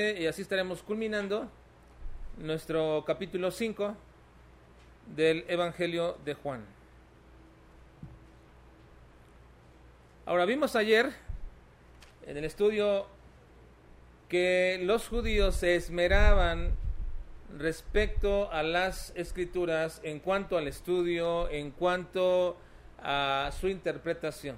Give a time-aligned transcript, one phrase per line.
[0.00, 1.50] y así estaremos culminando
[2.36, 3.96] nuestro capítulo 5
[5.16, 6.64] del Evangelio de Juan.
[10.24, 11.12] Ahora vimos ayer
[12.28, 13.08] en el estudio
[14.28, 16.76] que los judíos se esmeraban
[17.56, 22.56] respecto a las escrituras en cuanto al estudio, en cuanto
[23.02, 24.54] a su interpretación.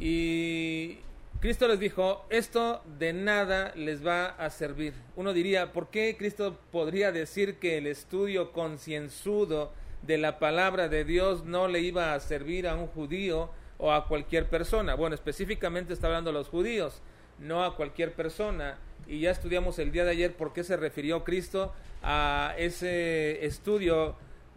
[0.00, 0.98] Y
[1.42, 4.94] Cristo les dijo, esto de nada les va a servir.
[5.16, 11.04] Uno diría, ¿por qué Cristo podría decir que el estudio concienzudo de la palabra de
[11.04, 14.94] Dios no le iba a servir a un judío o a cualquier persona?
[14.94, 17.02] Bueno, específicamente está hablando a los judíos,
[17.40, 18.78] no a cualquier persona.
[19.08, 21.72] Y ya estudiamos el día de ayer por qué se refirió Cristo
[22.04, 24.14] a ese estudio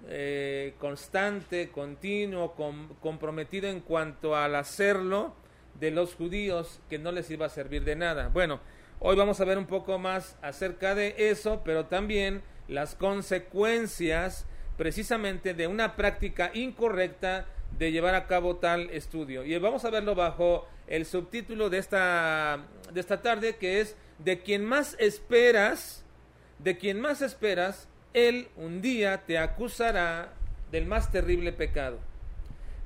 [0.08, 2.54] eh, constante, continuo,
[3.02, 5.34] comprometido en cuanto al hacerlo
[5.80, 8.30] de los judíos que no les iba a servir de nada.
[8.30, 8.60] Bueno,
[9.00, 14.46] hoy vamos a ver un poco más acerca de eso, pero también las consecuencias
[14.78, 17.46] precisamente de una práctica incorrecta
[17.78, 19.44] de llevar a cabo tal estudio.
[19.44, 24.40] Y vamos a verlo bajo el subtítulo de esta, de esta tarde, que es de
[24.40, 26.06] quien más esperas,
[26.60, 30.34] de quien más esperas, él un día te acusará
[30.72, 32.00] del más terrible pecado.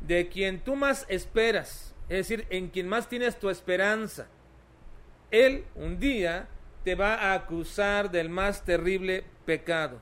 [0.02, 4.28] De quien tú más esperas, es decir, en quien más tienes tu esperanza.
[5.32, 6.48] Él un día
[6.84, 10.00] te va a acusar del más terrible pecado.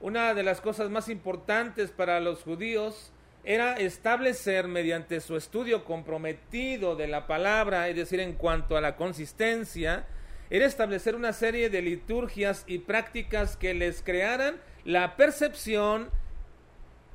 [0.00, 3.12] Una de las cosas más importantes para los judíos
[3.44, 8.96] era establecer mediante su estudio comprometido de la palabra, es decir, en cuanto a la
[8.96, 10.04] consistencia,
[10.50, 16.10] era establecer una serie de liturgias y prácticas que les crearan la percepción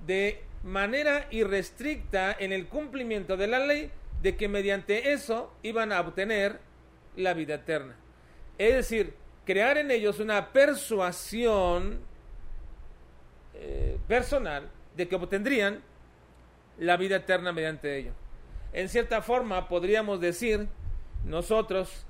[0.06, 6.02] de manera irrestricta en el cumplimiento de la ley de que mediante eso iban a
[6.02, 6.60] obtener
[7.16, 7.96] la vida eterna.
[8.58, 9.14] Es decir,
[9.46, 12.00] crear en ellos una persuasión
[13.54, 15.82] eh, personal de que obtendrían
[16.80, 18.14] la vida eterna mediante ello.
[18.74, 20.68] En cierta forma podríamos decir
[21.24, 22.08] nosotros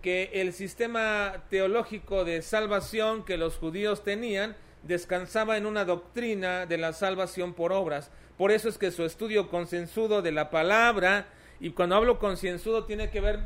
[0.00, 4.56] que el sistema teológico de salvación que los judíos tenían
[4.86, 8.10] descansaba en una doctrina de la salvación por obras.
[8.36, 11.26] Por eso es que su estudio consensudo de la palabra,
[11.60, 13.40] y cuando hablo concienzudo tiene que ver,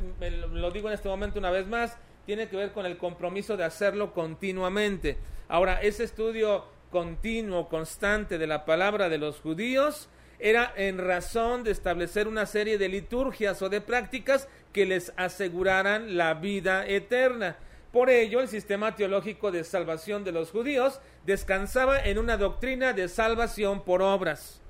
[0.53, 3.65] lo digo en este momento una vez más, tiene que ver con el compromiso de
[3.65, 5.19] hacerlo continuamente.
[5.49, 11.71] Ahora, ese estudio continuo, constante de la palabra de los judíos, era en razón de
[11.71, 17.57] establecer una serie de liturgias o de prácticas que les aseguraran la vida eterna.
[17.93, 23.09] Por ello, el sistema teológico de salvación de los judíos descansaba en una doctrina de
[23.09, 24.61] salvación por obras.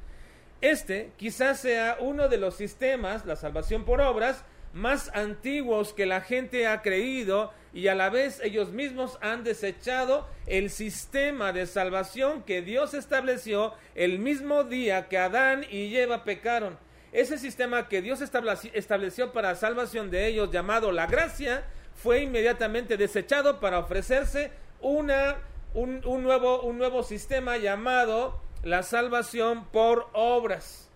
[0.61, 6.21] Este quizás sea uno de los sistemas, la salvación por obras, más antiguos que la
[6.21, 12.43] gente ha creído y a la vez ellos mismos han desechado el sistema de salvación
[12.43, 16.79] que Dios estableció el mismo día que Adán y Eva pecaron.
[17.13, 21.65] Ese sistema que Dios estableció para salvación de ellos llamado la gracia
[21.99, 25.37] fue inmediatamente desechado para ofrecerse una,
[25.75, 30.89] un, nuevo, un nuevo sistema llamado la salvación por obras.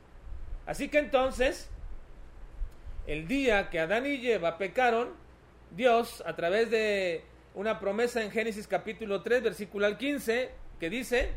[0.65, 1.69] Así que entonces,
[3.09, 5.11] el día que Adán y Eva pecaron,
[5.73, 7.25] Dios, a través de
[7.55, 11.33] una promesa en Génesis capítulo 3, versículo 15, que dice,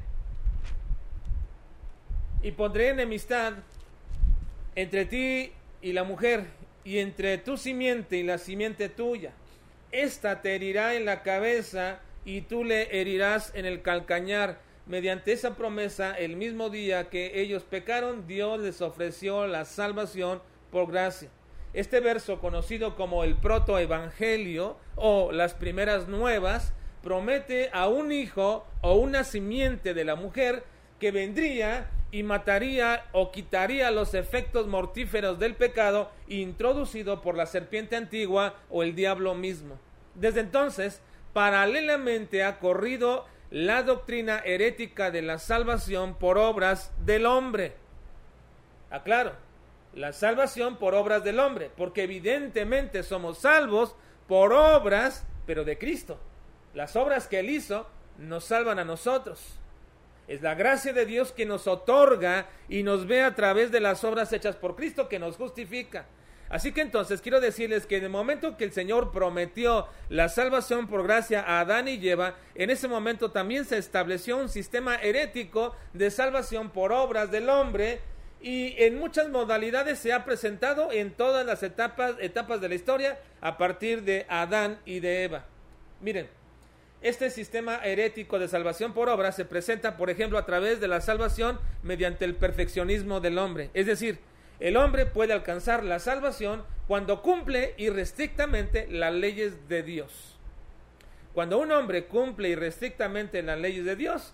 [2.44, 3.54] y pondré enemistad
[4.76, 6.46] entre ti y la mujer,
[6.84, 9.34] y entre tu simiente y la simiente tuya
[10.04, 14.60] esta te herirá en la cabeza y tú le herirás en el calcañar.
[14.86, 20.42] Mediante esa promesa, el mismo día que ellos pecaron, Dios les ofreció la salvación
[20.72, 21.30] por gracia.
[21.74, 28.96] Este verso, conocido como el protoevangelio o las primeras nuevas, promete a un hijo o
[28.96, 30.64] una simiente de la mujer
[31.00, 37.98] que vendría y mataría o quitaría los efectos mortíferos del pecado introducido por la serpiente
[37.98, 39.78] antigua o el diablo mismo.
[40.14, 41.02] Desde entonces,
[41.34, 47.76] paralelamente ha corrido la doctrina herética de la salvación por obras del hombre.
[48.92, 49.34] Aclaro,
[49.94, 53.94] la salvación por obras del hombre, porque evidentemente somos salvos
[54.30, 56.18] por obras, pero de Cristo.
[56.74, 59.60] Las obras que Él hizo nos salvan a nosotros.
[60.28, 64.04] Es la gracia de Dios que nos otorga y nos ve a través de las
[64.04, 66.06] obras hechas por Cristo que nos justifica.
[66.50, 70.88] Así que entonces quiero decirles que en el momento que el Señor prometió la salvación
[70.88, 75.76] por gracia a Adán y Eva, en ese momento también se estableció un sistema herético
[75.94, 78.00] de salvación por obras del hombre
[78.42, 83.20] y en muchas modalidades se ha presentado en todas las etapas, etapas de la historia
[83.42, 85.46] a partir de Adán y de Eva.
[86.00, 86.30] Miren,
[87.06, 91.02] este sistema herético de salvación por obra se presenta, por ejemplo, a través de la
[91.02, 93.70] salvación mediante el perfeccionismo del hombre.
[93.76, 94.18] Es decir,
[94.60, 100.40] el hombre puede alcanzar la salvación cuando cumple irrestrictamente las leyes de Dios.
[101.36, 104.34] Cuando un hombre cumple irrestrictamente las leyes de Dios,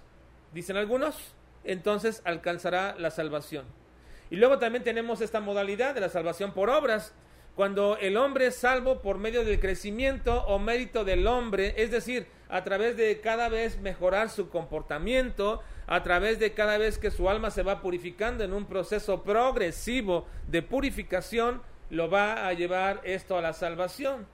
[0.53, 1.33] dicen algunos,
[1.65, 3.65] entonces alcanzará la salvación.
[4.29, 7.13] Y luego también tenemos esta modalidad de la salvación por obras,
[7.55, 12.27] cuando el hombre es salvo por medio del crecimiento o mérito del hombre, es decir,
[12.49, 17.29] a través de cada vez mejorar su comportamiento, a través de cada vez que su
[17.29, 23.37] alma se va purificando en un proceso progresivo de purificación, lo va a llevar esto
[23.37, 24.25] a la salvación.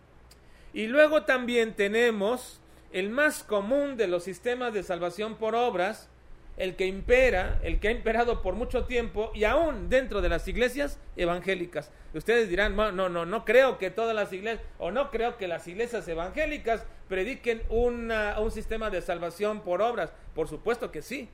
[0.73, 2.61] Y luego también tenemos
[2.91, 6.09] el más común de los sistemas de salvación por obras,
[6.57, 10.47] el que impera, el que ha imperado por mucho tiempo y aún dentro de las
[10.47, 11.91] iglesias evangélicas.
[12.13, 15.47] Ustedes dirán, no, no, no, no creo que todas las iglesias, o no creo que
[15.47, 20.11] las iglesias evangélicas prediquen un sistema de salvación por obras.
[20.33, 21.29] Por supuesto que sí.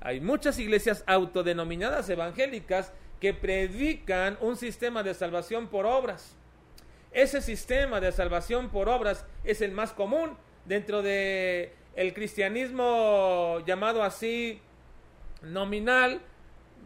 [0.00, 6.36] Hay muchas iglesias autodenominadas evangélicas que predican un sistema de salvación por obras.
[7.10, 10.36] Ese sistema de salvación por obras es el más común
[10.66, 14.60] dentro de el cristianismo llamado así
[15.42, 16.20] nominal,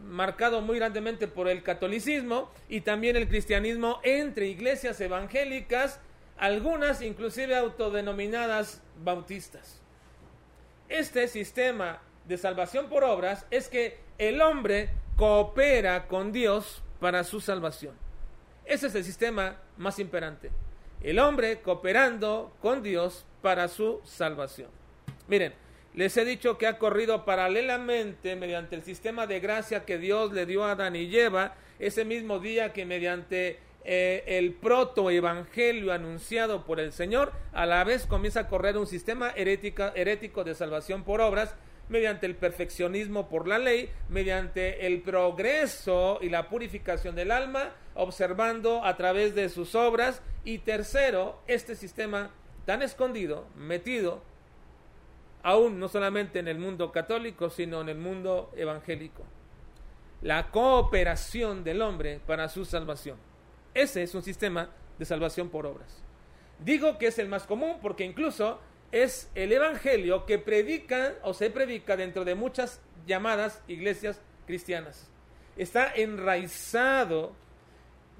[0.03, 5.99] marcado muy grandemente por el catolicismo y también el cristianismo entre iglesias evangélicas,
[6.35, 9.79] algunas inclusive autodenominadas bautistas.
[10.89, 17.39] Este sistema de salvación por obras es que el hombre coopera con Dios para su
[17.39, 17.93] salvación.
[18.65, 20.49] Ese es el sistema más imperante.
[21.03, 24.82] El hombre cooperando con Dios para su salvación.
[25.27, 25.53] Miren,
[25.93, 30.45] les he dicho que ha corrido paralelamente mediante el sistema de gracia que Dios le
[30.45, 36.79] dio a Adán y Eva, ese mismo día que mediante eh, el protoevangelio anunciado por
[36.79, 41.53] el Señor, a la vez comienza a correr un sistema herético de salvación por obras,
[41.89, 48.83] mediante el perfeccionismo por la ley, mediante el progreso y la purificación del alma, observando
[48.85, 52.31] a través de sus obras, y tercero, este sistema
[52.65, 54.23] tan escondido, metido,
[55.43, 59.23] aún no solamente en el mundo católico, sino en el mundo evangélico.
[60.21, 63.17] La cooperación del hombre para su salvación.
[63.73, 66.01] Ese es un sistema de salvación por obras.
[66.59, 68.59] Digo que es el más común porque incluso
[68.91, 75.09] es el evangelio que predica o se predica dentro de muchas llamadas iglesias cristianas.
[75.57, 77.33] Está enraizado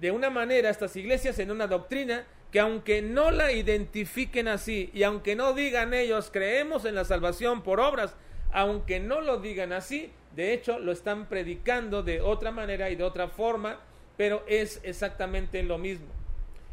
[0.02, 5.02] de una manera estas iglesias en una doctrina que aunque no la identifiquen así y
[5.02, 8.16] aunque no digan ellos creemos en la salvación por obras,
[8.52, 13.04] aunque no lo digan así, de hecho lo están predicando de otra manera y de
[13.04, 13.80] otra forma,
[14.18, 16.06] pero es exactamente lo mismo.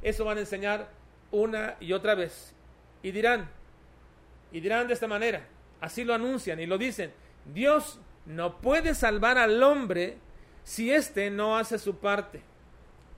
[0.02, 0.90] Eso van a enseñar
[1.30, 2.54] una y otra vez.
[3.02, 3.48] Y dirán,
[4.52, 5.46] y dirán de esta manera,
[5.80, 7.10] así lo anuncian y lo dicen,
[7.54, 10.18] Dios no puede salvar al hombre
[10.62, 12.42] si éste no hace su parte.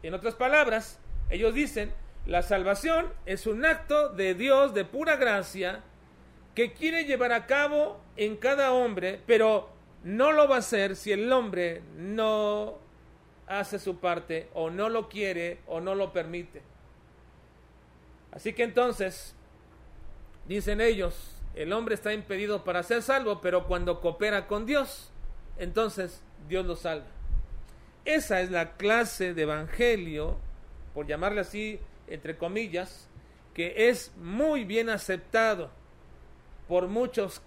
[0.04, 1.92] En otras palabras, ellos dicen,
[2.26, 5.82] la salvación es un acto de Dios de pura gracia
[6.54, 9.70] que quiere llevar a cabo en cada hombre, pero
[10.04, 12.78] no lo va a hacer si el hombre no
[13.46, 16.62] hace su parte o no lo quiere o no lo permite.
[18.30, 19.34] Así que entonces,
[20.46, 25.10] dicen ellos, el hombre está impedido para ser salvo, pero cuando coopera con Dios,
[25.58, 27.06] entonces Dios lo salva.
[28.04, 30.38] Esa es la clase de evangelio,
[30.94, 33.08] por llamarle así, entre comillas,
[33.54, 35.70] que es muy bien aceptado
[36.68, 37.42] por muchos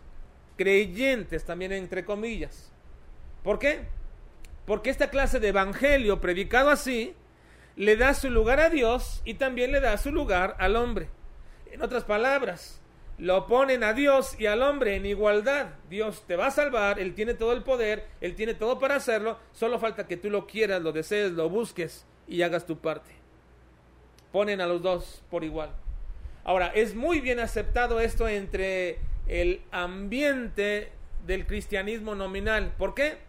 [0.57, 2.71] creyentes también entre comillas.
[3.43, 3.81] ¿Por qué?
[4.65, 7.15] Porque esta clase de evangelio predicado así
[7.75, 11.09] le da su lugar a Dios y también le da su lugar al hombre.
[11.71, 12.81] En otras palabras,
[13.17, 15.67] lo ponen a Dios y al hombre en igualdad.
[15.89, 19.37] Dios te va a salvar, Él tiene todo el poder, Él tiene todo para hacerlo,
[19.51, 23.24] solo falta que tú lo quieras, lo desees, lo busques y hagas tu parte
[24.35, 25.69] ponen a los dos por igual.
[26.43, 30.91] Ahora, es muy bien aceptado esto entre el ambiente
[31.25, 32.73] del cristianismo nominal.
[32.77, 33.19] ¿Por qué?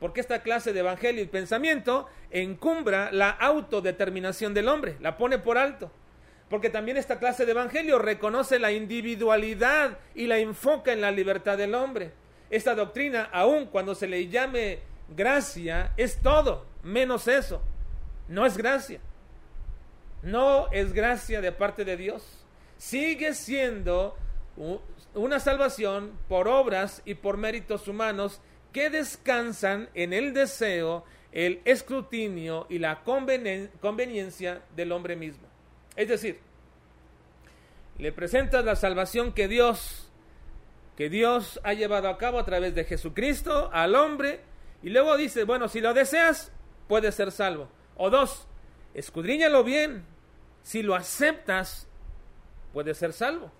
[0.00, 5.56] Porque esta clase de evangelio y pensamiento encumbra la autodeterminación del hombre, la pone por
[5.56, 5.92] alto.
[6.48, 11.58] Porque también esta clase de evangelio reconoce la individualidad y la enfoca en la libertad
[11.58, 12.10] del hombre.
[12.50, 14.80] Esta doctrina, aun cuando se le llame
[15.16, 17.62] gracia, es todo, menos eso.
[18.26, 18.98] No es gracia
[20.22, 22.44] no es gracia de parte de Dios.
[22.76, 24.16] Sigue siendo
[25.14, 28.40] una salvación por obras y por méritos humanos
[28.72, 35.46] que descansan en el deseo, el escrutinio y la conveniencia del hombre mismo.
[35.96, 36.40] Es decir,
[37.98, 40.10] le presentas la salvación que Dios
[41.00, 44.40] que Dios ha llevado a cabo a través de Jesucristo al hombre
[44.82, 46.52] y luego dice, bueno, si lo deseas,
[46.88, 47.70] puedes ser salvo.
[47.96, 48.46] O dos,
[48.92, 50.04] escudriñalo bien,
[50.62, 51.86] si lo aceptas,
[52.72, 53.50] puedes ser salvo.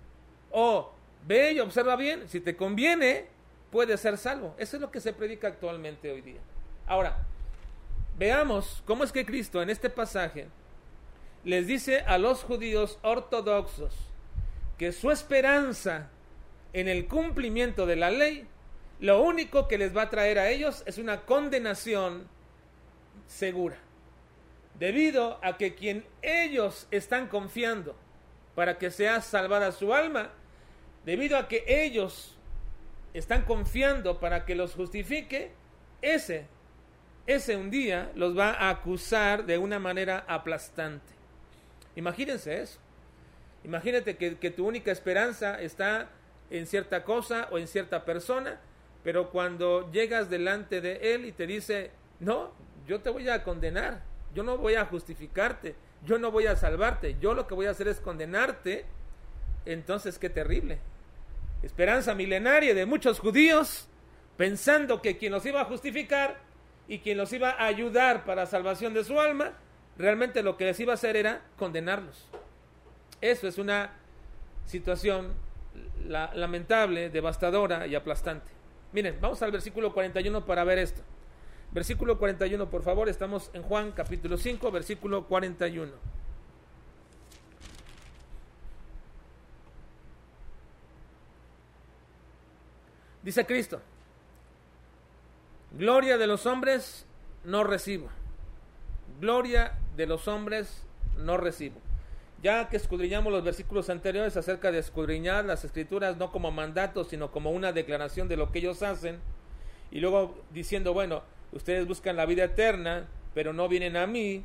[0.50, 0.92] O
[1.26, 3.26] ve y observa bien, si te conviene,
[3.71, 4.54] puedes ser salvo.
[4.59, 6.40] Eso es lo que se predica actualmente hoy día.
[6.87, 7.19] Ahora,
[8.19, 10.49] veamos cómo es que Cristo en este pasaje
[11.45, 13.95] les dice a los judíos ortodoxos
[14.76, 16.11] que su esperanza
[16.73, 18.47] en el cumplimiento de la ley,
[19.00, 22.28] lo único que les va a traer a ellos es una condenación
[23.26, 23.76] segura.
[24.80, 27.94] Debido a que quien ellos están confiando
[28.54, 30.30] para que sea salvada su alma,
[31.04, 32.38] debido a que ellos
[33.12, 35.50] están confiando para que los justifique,
[36.00, 36.46] ese,
[37.26, 41.12] ese un día los va a acusar de una manera aplastante.
[41.94, 42.80] Imagínense eso.
[43.64, 46.08] Imagínate que, que tu única esperanza está
[46.49, 48.58] en cierta cosa o en cierta persona,
[49.04, 52.54] pero cuando llegas delante de Él y te dice, no,
[52.87, 57.16] yo te voy a condenar, yo no voy a justificarte, yo no voy a salvarte,
[57.20, 58.87] yo lo que voy a hacer es condenarte,
[59.66, 60.78] entonces qué terrible.
[61.62, 63.88] Esperanza milenaria de muchos judíos
[64.37, 66.38] pensando que quien los iba a justificar
[66.88, 69.52] y quien los iba a ayudar para salvación de su alma,
[69.99, 72.26] realmente lo que les iba a hacer era condenarlos.
[73.20, 73.92] Eso es una
[74.64, 75.34] situación
[76.06, 78.50] la, lamentable, devastadora y aplastante.
[78.92, 81.02] Miren, vamos al versículo 41 para ver esto.
[81.72, 85.92] Versículo 41, por favor, estamos en Juan capítulo 5, versículo 41.
[93.22, 93.80] Dice Cristo,
[95.72, 97.06] gloria de los hombres
[97.44, 98.08] no recibo,
[99.20, 100.82] gloria de los hombres
[101.18, 101.78] no recibo.
[102.42, 107.30] Ya que escudriñamos los versículos anteriores acerca de escudriñar las escrituras no como mandato, sino
[107.30, 109.20] como una declaración de lo que ellos hacen,
[109.92, 111.22] y luego diciendo, bueno,
[111.52, 114.45] ustedes buscan la vida eterna, pero no vienen a mí,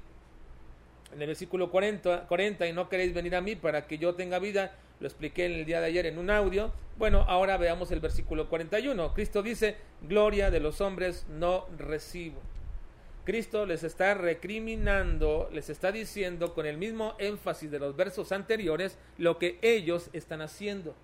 [1.13, 4.39] en el versículo 40, 40, y no queréis venir a mí para que yo tenga
[4.39, 7.99] vida, lo expliqué en el día de ayer en un audio, bueno, ahora veamos el
[7.99, 12.39] versículo 41, Cristo dice, gloria de los hombres no recibo.
[13.25, 18.99] Cristo les está recriminando, les está diciendo con el mismo énfasis de los versos anteriores
[19.17, 20.95] lo que ellos están haciendo.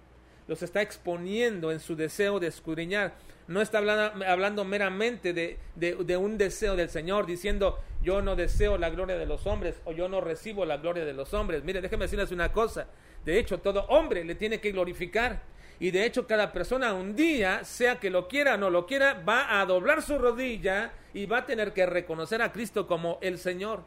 [0.47, 3.13] Los está exponiendo en su deseo de escudriñar.
[3.47, 8.89] No está hablando, meramente de, de, un deseo del Señor, diciendo yo no deseo la
[8.89, 11.63] gloria de los hombres o yo no recibo la gloria de los hombres.
[11.63, 12.87] Mire, déjeme decirles una cosa.
[13.25, 15.41] De hecho, todo hombre le tiene que glorificar.
[15.81, 19.13] Y de hecho cada persona un día, sea que lo quiera o no lo quiera,
[19.27, 23.39] va a doblar su rodilla y va a tener que reconocer a Cristo como el
[23.39, 23.83] Señor.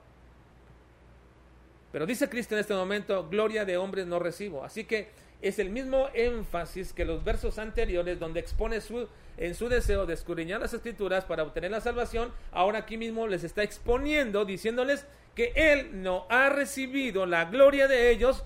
[1.92, 4.64] Pero dice Cristo en este momento, gloria de hombres no recibo.
[4.64, 5.10] Así que
[5.42, 10.14] es el mismo énfasis que los versos anteriores donde expone su, en su deseo de
[10.14, 15.52] escudriñar las escrituras para obtener la salvación, ahora aquí mismo les está exponiendo diciéndoles que
[15.56, 18.44] Él no ha recibido la gloria de ellos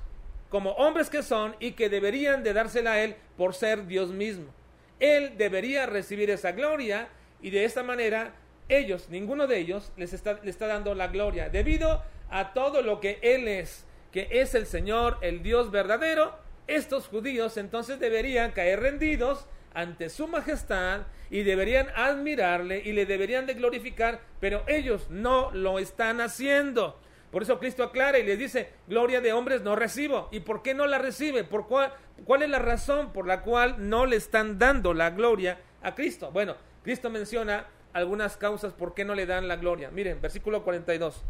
[0.49, 4.47] como hombres que son y que deberían de dársela a Él por ser Dios mismo.
[4.99, 7.09] Él debería recibir esa gloria
[7.41, 8.35] y de esta manera
[8.69, 13.19] ellos, ninguno de ellos, les está, está dando la gloria debido a todo lo que
[13.23, 16.37] Él es, que es el Señor, el Dios verdadero.
[16.69, 23.47] Estos judíos entonces deberían caer rendidos ante su majestad y deberían admirarle y le deberían
[23.47, 27.01] de glorificar, pero ellos no lo están haciendo.
[27.31, 30.29] Por eso Cristo aclara y les dice, gloria de hombres no recibo.
[30.31, 31.45] ¿Y por qué no la recibe?
[31.45, 31.93] ¿Por cuál,
[32.25, 36.31] cuál es la razón por la cual no le están dando la gloria a Cristo?
[36.33, 39.91] Bueno, Cristo menciona algunas causas por qué no le dan la gloria.
[39.91, 41.23] Miren, versículo 42.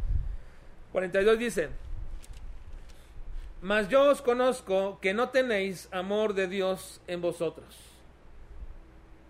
[0.92, 1.68] 42 dice,
[3.60, 7.66] mas yo os conozco que no tenéis amor de Dios en vosotros.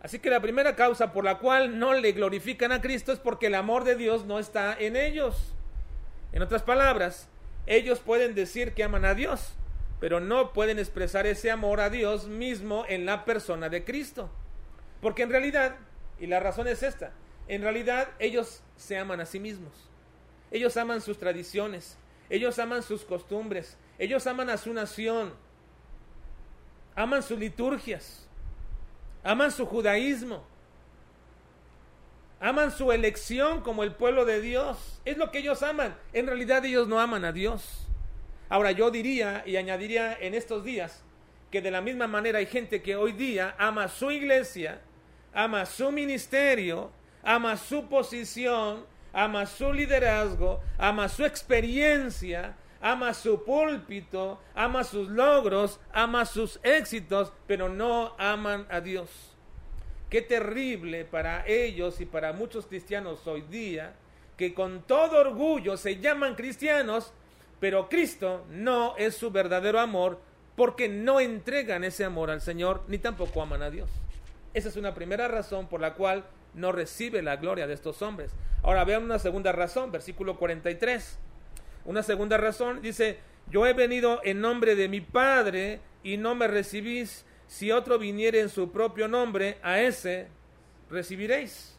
[0.01, 3.47] Así que la primera causa por la cual no le glorifican a Cristo es porque
[3.47, 5.55] el amor de Dios no está en ellos.
[6.33, 7.29] En otras palabras,
[7.67, 9.55] ellos pueden decir que aman a Dios,
[9.99, 14.31] pero no pueden expresar ese amor a Dios mismo en la persona de Cristo.
[15.01, 15.77] Porque en realidad,
[16.21, 17.13] y la razón es esta,
[17.49, 19.73] en realidad ellos se aman a sí mismos.
[20.51, 21.99] Ellos aman sus tradiciones,
[22.31, 25.35] ellos aman sus costumbres, ellos aman a su nación,
[26.95, 28.27] aman sus liturgias,
[29.23, 30.45] aman su judaísmo,
[32.41, 35.01] Aman su elección como el pueblo de Dios.
[35.05, 35.97] Es lo que ellos aman.
[36.13, 37.87] En realidad ellos no aman a Dios.
[38.49, 41.03] Ahora yo diría y añadiría en estos días
[41.51, 44.81] que de la misma manera hay gente que hoy día ama su iglesia,
[45.35, 54.41] ama su ministerio, ama su posición, ama su liderazgo, ama su experiencia, ama su púlpito,
[54.55, 59.11] ama sus logros, ama sus éxitos, pero no aman a Dios.
[60.11, 63.95] Qué terrible para ellos y para muchos cristianos hoy día,
[64.37, 67.13] que con todo orgullo se llaman cristianos,
[67.61, 70.21] pero Cristo no es su verdadero amor
[70.57, 73.91] porque no entregan ese amor al Señor ni tampoco aman a Dios.
[74.55, 78.33] Esa es una primera razón por la cual no recibe la gloria de estos hombres.
[78.63, 81.19] Ahora vean una segunda razón, versículo 43.
[81.89, 83.19] Una segunda razón dice,
[83.51, 87.25] yo he venido en nombre de mi Padre y no me recibís.
[87.47, 90.29] Si otro viniere en su propio nombre, a ese
[90.91, 91.79] recibiréis.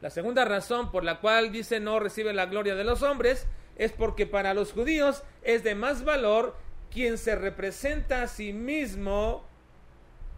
[0.00, 3.92] La segunda razón por la cual dice no recibe la gloria de los hombres es
[3.92, 6.56] porque para los judíos es de más valor
[6.90, 9.44] quien se representa a sí mismo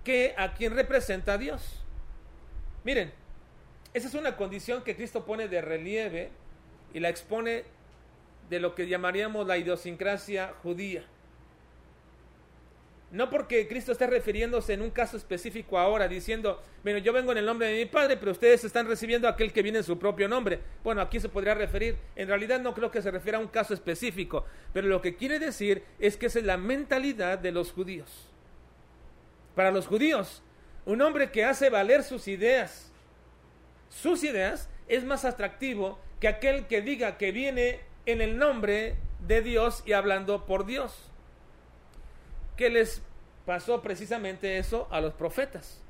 [0.02, 1.84] que a quien representa a Dios.
[2.82, 3.12] Miren,
[3.92, 6.32] esa es una condición que Cristo pone de relieve
[6.92, 7.72] y la expone
[8.48, 11.04] de lo que llamaríamos la idiosincrasia judía.
[13.14, 17.38] No porque Cristo esté refiriéndose en un caso específico ahora, diciendo, bueno, yo vengo en
[17.38, 19.96] el nombre de mi Padre, pero ustedes están recibiendo a aquel que viene en su
[20.00, 20.58] propio nombre.
[20.82, 23.72] Bueno, aquí se podría referir, en realidad no creo que se refiera a un caso
[23.72, 28.28] específico, pero lo que quiere decir es que esa es la mentalidad de los judíos.
[29.54, 30.42] Para los judíos,
[30.84, 32.90] un hombre que hace valer sus ideas,
[33.90, 39.42] sus ideas, es más atractivo que aquel que diga que viene en el nombre de
[39.42, 41.10] Dios y hablando por Dios
[42.56, 43.02] que les
[43.46, 45.80] pasó precisamente eso a los profetas.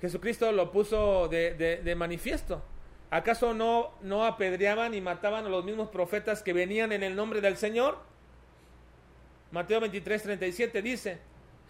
[0.00, 2.62] Jesucristo lo puso de, manifiesto.
[3.10, 7.40] ¿Acaso no, no apedreaban y mataban a los mismos profetas que venían en el nombre
[7.40, 7.98] del Señor?
[9.52, 11.18] Mateo 23, 37 dice,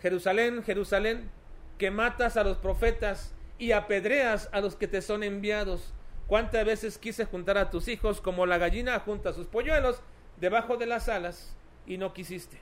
[0.00, 1.30] Jerusalén, Jerusalén,
[1.78, 5.92] que matas a los profetas y apedreas a los que te son enviados.
[6.26, 10.00] ¿Cuántas veces quise juntar a tus hijos como la gallina junta a sus polluelos
[10.38, 11.54] debajo de las alas
[11.86, 12.58] y no quisiste?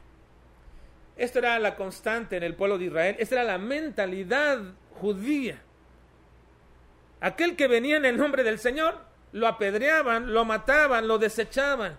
[1.16, 3.16] Esto era la constante en el pueblo de Israel.
[3.18, 4.60] Esta era la mentalidad
[5.00, 5.62] judía.
[7.20, 8.98] Aquel que venía en el nombre del Señor,
[9.32, 11.96] lo apedreaban, lo mataban, lo desechaban.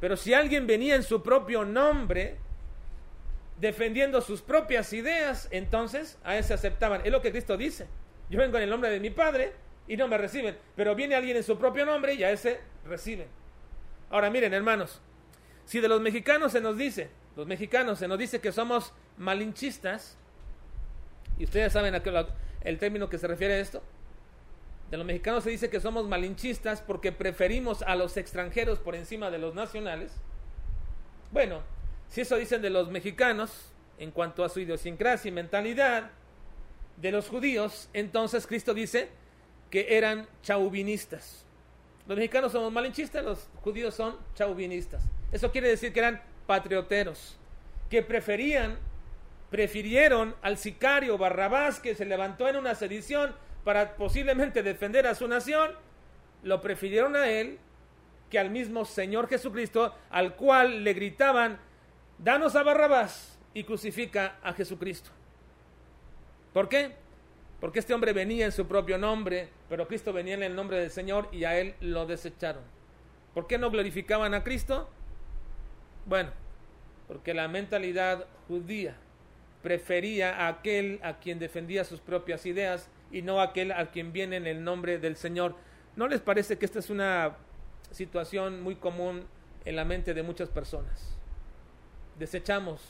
[0.00, 2.36] Pero si alguien venía en su propio nombre,
[3.58, 7.00] defendiendo sus propias ideas, entonces a ese aceptaban.
[7.04, 7.86] Es lo que Cristo dice.
[8.28, 9.52] Yo vengo en el nombre de mi Padre
[9.88, 10.56] y no me reciben.
[10.76, 13.28] Pero viene alguien en su propio nombre y a ese reciben.
[14.10, 15.00] Ahora miren, hermanos,
[15.64, 20.18] si de los mexicanos se nos dice, los mexicanos, se nos dice que somos malinchistas,
[21.38, 22.26] y ustedes saben a qué,
[22.62, 23.82] el término que se refiere a esto.
[24.90, 29.30] De los mexicanos se dice que somos malinchistas porque preferimos a los extranjeros por encima
[29.30, 30.12] de los nacionales.
[31.30, 31.62] Bueno,
[32.10, 36.10] si eso dicen de los mexicanos, en cuanto a su idiosincrasia y mentalidad,
[36.98, 39.08] de los judíos, entonces Cristo dice
[39.72, 41.46] que eran chauvinistas.
[42.06, 45.02] Los mexicanos somos malinchistas, los judíos son chauvinistas.
[45.32, 47.38] Eso quiere decir que eran patrioteros,
[47.88, 48.76] que preferían,
[49.50, 55.26] prefirieron al sicario Barrabás que se levantó en una sedición para posiblemente defender a su
[55.26, 55.70] nación,
[56.42, 57.58] lo prefirieron a él
[58.28, 61.58] que al mismo Señor Jesucristo, al cual le gritaban,
[62.18, 65.08] danos a Barrabás y crucifica a Jesucristo.
[66.52, 67.01] ¿Por qué?
[67.62, 70.90] Porque este hombre venía en su propio nombre, pero Cristo venía en el nombre del
[70.90, 72.64] Señor y a él lo desecharon.
[73.34, 74.90] ¿Por qué no glorificaban a Cristo?
[76.04, 76.30] Bueno,
[77.06, 78.96] porque la mentalidad judía
[79.62, 84.12] prefería a aquel a quien defendía sus propias ideas y no a aquel a quien
[84.12, 85.54] viene en el nombre del Señor.
[85.94, 87.36] ¿No les parece que esta es una
[87.92, 89.24] situación muy común
[89.64, 91.16] en la mente de muchas personas?
[92.18, 92.80] Desechamos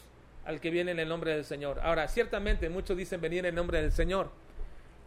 [0.47, 1.79] al que viene en el nombre del Señor.
[1.83, 4.41] Ahora, ciertamente muchos dicen venir en el nombre del Señor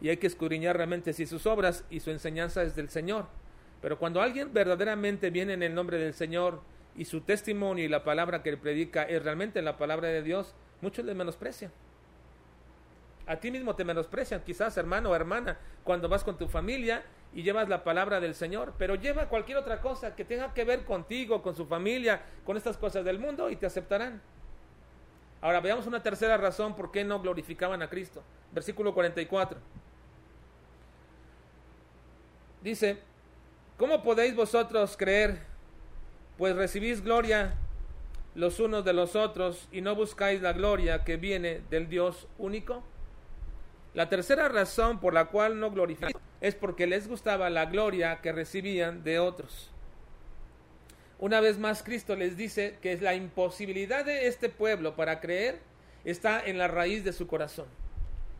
[0.00, 3.26] y hay que escudriñar realmente si sus obras y su enseñanza es del Señor.
[3.80, 6.60] Pero cuando alguien verdaderamente viene en el nombre del Señor,
[6.96, 10.54] y su testimonio y la palabra que él predica es realmente la palabra de Dios,
[10.80, 11.70] muchos le menosprecian.
[13.26, 17.02] A ti mismo te menosprecian, quizás hermano o hermana, cuando vas con tu familia
[17.34, 20.84] y llevas la palabra del Señor, pero lleva cualquier otra cosa que tenga que ver
[20.84, 24.22] contigo, con su familia, con estas cosas del mundo y te aceptarán.
[25.40, 28.22] Ahora veamos una tercera razón por qué no glorificaban a Cristo.
[28.52, 29.58] Versículo 44.
[32.66, 32.98] Dice,
[33.76, 35.38] ¿cómo podéis vosotros creer
[36.36, 37.54] pues recibís gloria
[38.34, 42.82] los unos de los otros y no buscáis la gloria que viene del Dios único?
[43.94, 48.32] La tercera razón por la cual no glorifican es porque les gustaba la gloria que
[48.32, 49.70] recibían de otros.
[51.20, 55.60] Una vez más Cristo les dice que la imposibilidad de este pueblo para creer
[56.04, 57.66] está en la raíz de su corazón.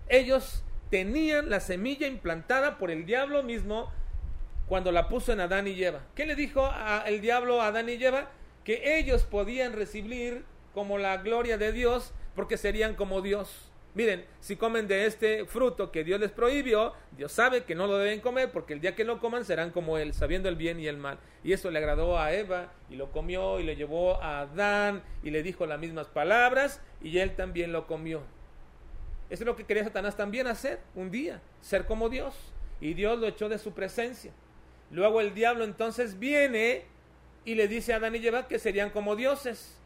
[0.09, 3.93] Ellos tenían la semilla implantada por el diablo mismo
[4.69, 6.01] cuando la puso en Adán y Eva.
[6.15, 6.69] ¿Qué le dijo
[7.07, 8.31] el diablo a Adán y Eva?
[8.65, 13.71] Que ellos podían recibir como la gloria de Dios porque serían como Dios.
[13.95, 17.97] Miren, si comen de este fruto que Dios les prohibió, Dios sabe que no lo
[17.97, 20.87] deben comer porque el día que lo coman serán como Él, sabiendo el bien y
[20.87, 21.19] el mal.
[21.43, 25.31] Y eso le agradó a Eva y lo comió y le llevó a Adán y
[25.31, 28.21] le dijo las mismas palabras y él también lo comió.
[29.31, 32.35] Eso es lo que quería Satanás también hacer un día, ser como Dios.
[32.83, 34.33] Y Dios lo echó de su presencia.
[34.91, 36.85] Luego el diablo entonces viene
[37.45, 39.79] y le dice a Adán y Eva que serían como dioses.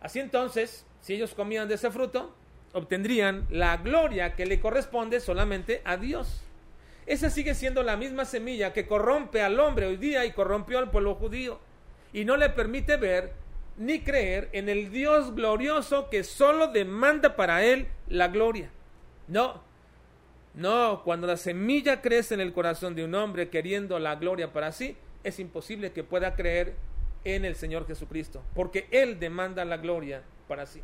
[0.00, 2.34] Así entonces, si ellos comían de ese fruto,
[2.72, 6.42] obtendrían la gloria que le corresponde solamente a Dios.
[7.06, 10.90] Esa sigue siendo la misma semilla que corrompe al hombre hoy día y corrompió al
[10.90, 11.58] pueblo judío
[12.12, 13.32] y no le permite ver
[13.78, 18.70] ni creer en el Dios glorioso que solo demanda para él la gloria.
[19.26, 19.62] No,
[20.58, 24.72] no, cuando la semilla crece en el corazón de un hombre queriendo la gloria para
[24.72, 26.74] sí, es imposible que pueda creer
[27.22, 30.82] en el Señor Jesucristo, porque Él demanda la gloria para sí.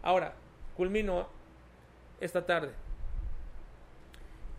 [0.00, 0.34] Ahora,
[0.76, 1.26] culmino
[2.20, 2.70] esta tarde.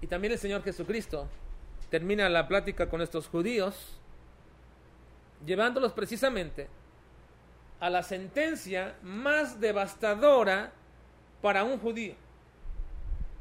[0.01, 1.29] Y también el Señor Jesucristo
[1.89, 4.01] termina la plática con estos judíos,
[5.45, 6.67] llevándolos precisamente
[7.79, 10.73] a la sentencia más devastadora
[11.41, 12.15] para un judío.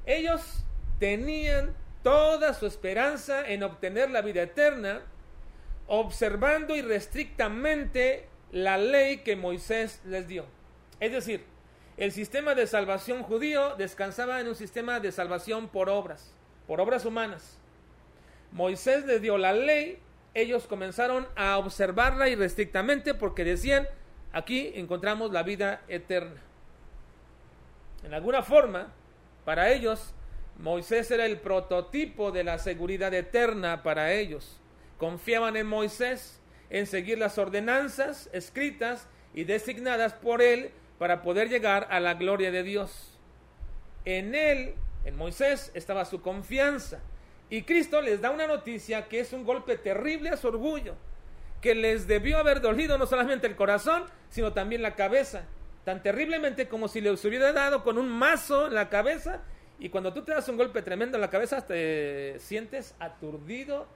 [0.07, 0.65] Ellos
[1.01, 5.01] tenían toda su esperanza en obtener la vida eterna,
[5.89, 10.45] observando irrestrictamente la ley que Moisés les dio.
[11.01, 11.45] Es decir,
[11.97, 16.33] el sistema de salvación judío descansaba en un sistema de salvación por obras,
[16.67, 17.59] por obras humanas.
[18.53, 19.99] Moisés les dio la ley,
[20.35, 23.89] ellos comenzaron a observarla irrestrictamente porque decían,
[24.33, 26.41] aquí encontramos la vida eterna.
[28.05, 28.93] En alguna forma,
[29.45, 30.15] para ellos,
[30.61, 34.61] Moisés era el prototipo de la seguridad eterna para ellos.
[34.99, 41.89] Confiaban en Moisés, en seguir las ordenanzas escritas y designadas por él para poder llegar
[41.91, 43.19] a la gloria de Dios.
[44.05, 44.75] En él,
[45.07, 47.01] en Moisés, estaba su confianza.
[47.49, 50.95] Y Cristo les da una noticia que es un golpe terrible a su orgullo,
[51.63, 55.45] que les debió haber dolido no solamente el corazón, sino también la cabeza,
[55.85, 59.41] tan terriblemente como si les hubiera dado con un mazo en la cabeza.
[59.81, 63.87] Y cuando tú te das un golpe tremendo en la cabeza, te sientes aturdido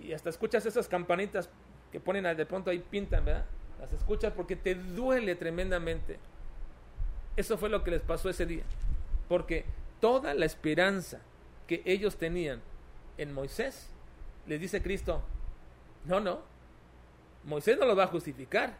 [0.00, 1.50] y hasta escuchas esas campanitas
[1.90, 3.44] que ponen de pronto ahí pintan, ¿verdad?
[3.80, 6.18] Las escuchas porque te duele tremendamente.
[7.36, 8.62] Eso fue lo que les pasó ese día.
[9.28, 9.64] Porque
[10.00, 11.20] toda la esperanza
[11.66, 12.62] que ellos tenían
[13.18, 13.90] en Moisés,
[14.46, 15.22] les dice Cristo,
[16.04, 16.40] no, no,
[17.44, 18.76] Moisés no lo va a justificar.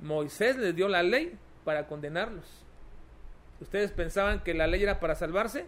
[0.00, 2.64] Moisés les dio la ley para condenarlos.
[3.60, 5.66] ¿Ustedes pensaban que la ley era para salvarse?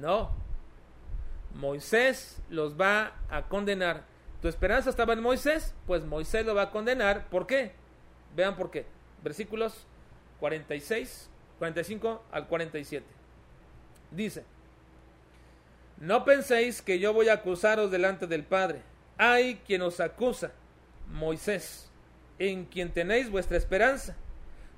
[0.00, 0.30] No.
[1.54, 4.04] Moisés los va a condenar.
[4.40, 5.74] ¿Tu esperanza estaba en Moisés?
[5.86, 7.28] Pues Moisés lo va a condenar.
[7.28, 7.72] ¿Por qué?
[8.34, 8.86] Vean por qué.
[9.22, 9.86] Versículos
[10.38, 11.28] 46,
[11.58, 13.06] 45 al 47.
[14.10, 14.44] Dice,
[15.98, 18.80] no penséis que yo voy a acusaros delante del Padre.
[19.18, 20.52] Hay quien os acusa,
[21.08, 21.90] Moisés,
[22.38, 24.16] en quien tenéis vuestra esperanza.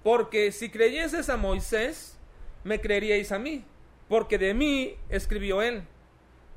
[0.03, 2.19] Porque si creyeses a Moisés,
[2.65, 3.65] me creeríais a mí,
[4.09, 5.83] porque de mí escribió él.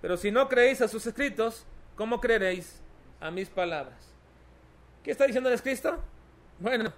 [0.01, 1.65] Pero si no creéis a sus escritos,
[1.95, 2.81] ¿cómo creeréis
[3.19, 3.97] a mis palabras?
[5.03, 5.99] ¿Qué está diciendo el Cristo?
[6.59, 6.93] Bueno,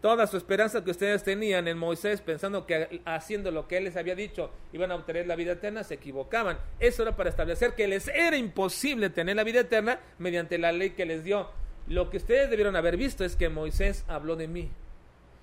[0.00, 3.96] toda su esperanza que ustedes tenían en Moisés, pensando que haciendo lo que él les
[3.96, 6.58] había dicho iban a obtener la vida eterna, se equivocaban.
[6.80, 10.90] Eso era para establecer que les era imposible tener la vida eterna mediante la ley
[10.90, 11.50] que les dio.
[11.86, 14.70] Lo que ustedes debieron haber visto es que Moisés habló de mí.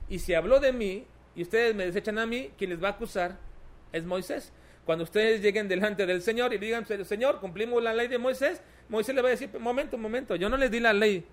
[0.10, 1.05] Y si habló de mí
[1.39, 3.38] y ustedes me desechan a mí, quien les va a acusar
[3.93, 4.52] es Moisés.
[4.84, 9.15] Cuando ustedes lleguen delante del Señor y digan, Señor, cumplimos la ley de Moisés, Moisés
[9.15, 11.25] le va a decir, momento, momento, yo no les di la ley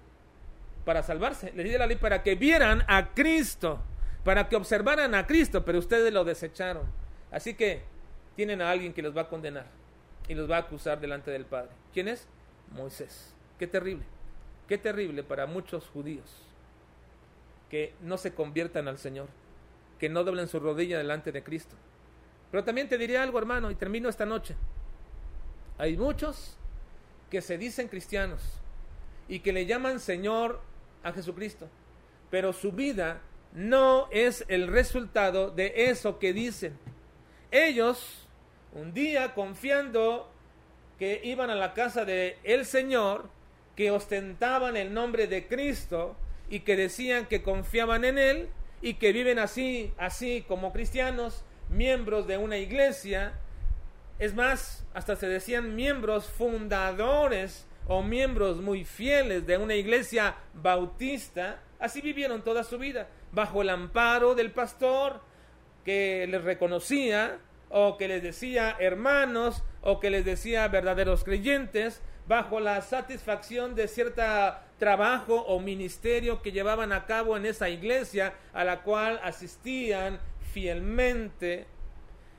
[0.84, 3.82] para salvarse, les di la ley para que vieran a Cristo,
[4.22, 6.84] para que observaran a Cristo, pero ustedes lo desecharon.
[7.32, 7.82] Así que
[8.36, 9.66] tienen a alguien que los va a condenar
[10.28, 11.70] y los va a acusar delante del Padre.
[11.92, 12.28] ¿Quién es?
[12.70, 13.34] Moisés.
[13.58, 14.04] Qué terrible,
[14.68, 16.44] qué terrible para muchos judíos
[17.68, 19.26] que no se conviertan al Señor,
[19.98, 21.76] que no doblen su rodilla delante de Cristo.
[22.50, 24.54] Pero también te diré algo, hermano, y termino esta noche.
[25.78, 26.56] Hay muchos
[27.30, 28.42] que se dicen cristianos
[29.28, 30.60] y que le llaman Señor
[31.02, 31.68] a Jesucristo.
[32.30, 33.20] Pero su vida
[33.52, 36.78] no es el resultado de eso que dicen.
[37.50, 38.26] Ellos,
[38.72, 40.30] un día confiando
[40.98, 43.28] que iban a la casa de el Señor,
[43.74, 46.16] que ostentaban el nombre de Cristo
[46.48, 48.48] y que decían que confiaban en Él
[48.86, 53.32] y que viven así, así como cristianos, miembros de una iglesia.
[54.20, 61.58] Es más, hasta se decían miembros fundadores o miembros muy fieles de una iglesia bautista,
[61.80, 65.20] así vivieron toda su vida, bajo el amparo del pastor
[65.84, 67.38] que les reconocía
[67.70, 73.88] o que les decía hermanos o que les decía verdaderos creyentes, bajo la satisfacción de
[73.88, 74.22] cierto
[74.78, 80.20] trabajo o ministerio que llevaban a cabo en esa iglesia a la cual asistían
[80.52, 81.66] fielmente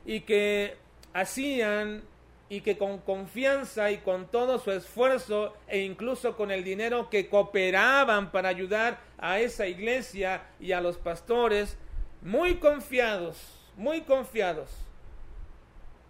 [0.06, 0.78] y que
[1.14, 2.04] hacían
[2.50, 7.28] y que con confianza y con todo su esfuerzo e incluso con el dinero que
[7.28, 11.78] cooperaban para ayudar a esa iglesia y a los pastores,
[12.22, 13.38] muy confiados,
[13.76, 14.70] muy confiados,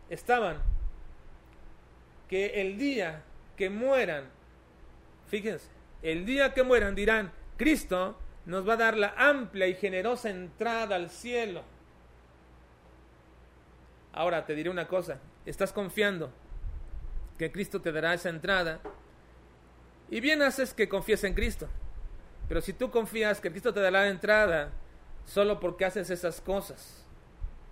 [0.09, 0.57] estaban
[2.29, 3.23] que el día
[3.55, 4.25] que mueran,
[5.27, 10.29] fíjense, el día que mueran dirán, Cristo nos va a dar la amplia y generosa
[10.29, 11.63] entrada al cielo.
[14.13, 16.31] Ahora te diré una cosa, estás confiando
[17.37, 18.79] que Cristo te dará esa entrada
[20.09, 21.67] y bien haces que confíes en Cristo.
[22.47, 24.71] Pero si tú confías que Cristo te dará la entrada
[25.25, 27.05] solo porque haces esas cosas,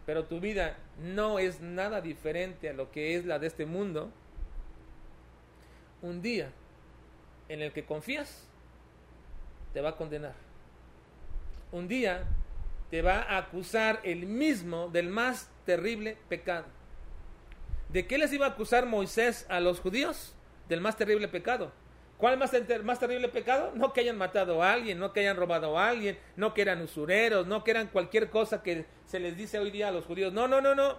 [0.06, 4.12] pero tu vida no es nada diferente a lo que es la de este mundo,
[6.02, 6.52] un día
[7.50, 8.48] en el que confías
[9.74, 10.34] te va a condenar.
[11.72, 12.24] Un día
[12.90, 16.66] te va a acusar el mismo del más terrible pecado.
[17.90, 20.34] ¿De qué les iba a acusar Moisés a los judíos?
[20.70, 21.72] Del más terrible pecado.
[22.18, 22.52] ¿Cuál más,
[22.84, 23.74] más terrible pecado?
[23.76, 26.82] No que hayan matado a alguien, no que hayan robado a alguien, no que eran
[26.82, 30.32] usureros, no que eran cualquier cosa que se les dice hoy día a los judíos.
[30.32, 30.96] No, no, no, no.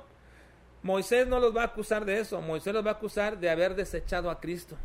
[0.82, 2.40] Moisés no los va a acusar de eso.
[2.42, 4.76] Moisés los va a acusar de haber desechado a Cristo.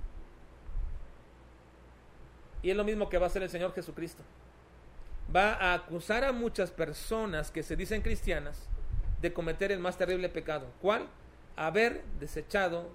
[2.62, 4.24] Y es lo mismo que va a hacer el Señor Jesucristo.
[5.34, 8.67] Va a acusar a muchas personas que se dicen cristianas
[9.21, 10.67] de cometer el más terrible pecado.
[10.82, 11.08] ¿Cuál?
[11.56, 12.89] Haber desechado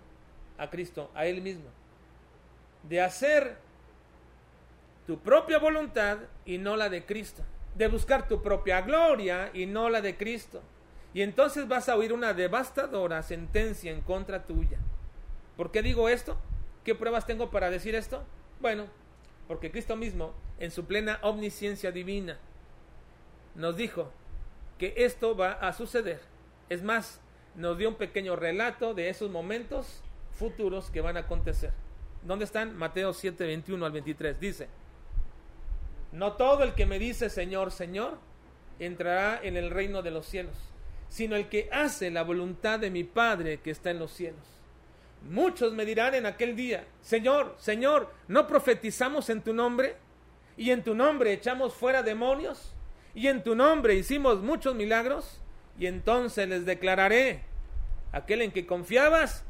[0.59, 1.71] a Cristo, a Él mismo.
[2.83, 3.57] De hacer
[5.07, 7.43] tu propia voluntad y no la de Cristo.
[7.75, 10.63] De buscar tu propia gloria y no la de Cristo.
[11.15, 14.79] Y entonces vas a oír una devastadora sentencia en contra tuya.
[15.57, 16.37] ¿Por qué digo esto?
[16.85, 18.23] ¿Qué pruebas tengo para decir esto?
[18.61, 18.87] Bueno,
[19.49, 22.39] porque Cristo mismo, en su plena omnisciencia divina,
[23.55, 24.11] nos dijo
[24.79, 26.21] que esto va a suceder.
[26.69, 27.21] Es más,
[27.55, 31.73] nos dio un pequeño relato de esos momentos futuros que van a acontecer.
[32.23, 32.77] ¿Dónde están?
[32.77, 34.41] Mateo 7, 21 al 23.
[34.41, 34.69] Dice,
[36.13, 38.19] no todo el que me dice Señor, Señor,
[38.79, 40.57] entrará en el reino de los cielos,
[41.09, 44.56] sino el que hace la voluntad de mi Padre que está en los cielos.
[45.23, 49.97] Muchos me dirán en aquel día, Señor, Señor, ¿no profetizamos en tu nombre?
[50.57, 52.75] ¿Y en tu nombre echamos fuera demonios?
[53.15, 55.41] ¿Y en tu nombre hicimos muchos milagros?
[55.79, 57.43] Y entonces les declararé,
[58.13, 59.45] aquel en que confiabas,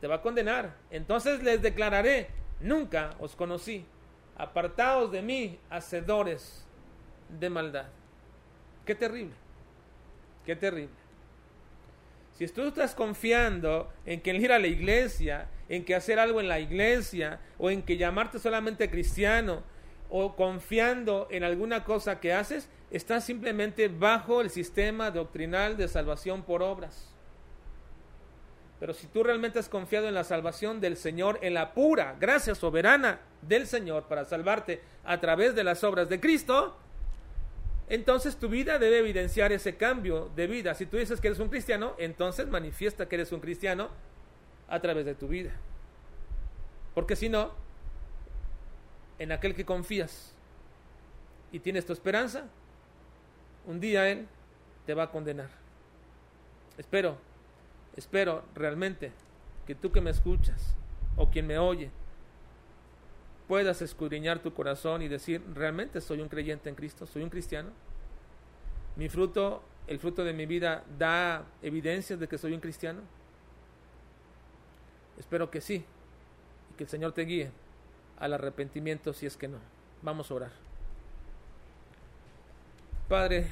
[0.00, 0.74] te va a condenar.
[0.90, 2.28] Entonces les declararé,
[2.60, 3.84] nunca os conocí.
[4.36, 6.66] Apartaos de mí, hacedores
[7.28, 7.86] de maldad.
[8.84, 9.34] Qué terrible,
[10.44, 11.03] qué terrible.
[12.34, 16.48] Si tú estás confiando en que ir a la iglesia, en que hacer algo en
[16.48, 19.62] la iglesia, o en que llamarte solamente cristiano,
[20.10, 26.42] o confiando en alguna cosa que haces, estás simplemente bajo el sistema doctrinal de salvación
[26.42, 27.14] por obras.
[28.80, 32.54] Pero si tú realmente has confiado en la salvación del Señor, en la pura gracia
[32.54, 36.76] soberana del Señor para salvarte a través de las obras de Cristo,
[37.88, 40.74] entonces tu vida debe evidenciar ese cambio de vida.
[40.74, 43.90] Si tú dices que eres un cristiano, entonces manifiesta que eres un cristiano
[44.68, 45.52] a través de tu vida.
[46.94, 47.52] Porque si no,
[49.18, 50.34] en aquel que confías
[51.52, 52.46] y tienes tu esperanza,
[53.66, 54.26] un día Él
[54.86, 55.50] te va a condenar.
[56.78, 57.18] Espero,
[57.96, 59.12] espero realmente
[59.66, 60.74] que tú que me escuchas
[61.16, 61.90] o quien me oye,
[63.48, 67.70] puedas escudriñar tu corazón y decir, realmente soy un creyente en Cristo, soy un cristiano.
[68.96, 73.00] Mi fruto, el fruto de mi vida da evidencias de que soy un cristiano.
[75.18, 75.84] Espero que sí,
[76.72, 77.50] y que el Señor te guíe
[78.18, 79.58] al arrepentimiento si es que no.
[80.02, 80.52] Vamos a orar.
[83.08, 83.48] Padre,